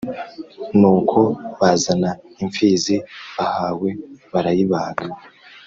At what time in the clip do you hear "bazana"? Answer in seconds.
1.59-2.09